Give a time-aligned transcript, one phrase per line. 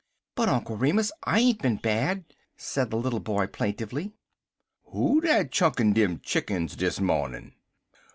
[0.33, 2.23] "But, Uncle Remus, I ain't bad,"
[2.57, 4.13] said the little boy plaintively.
[4.85, 7.53] "Who dat chunkin' dem chickens dis mawnin?